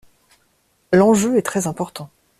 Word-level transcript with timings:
L’enjeu 0.91 1.37
est 1.37 1.43
très 1.43 1.67
important. 1.67 2.09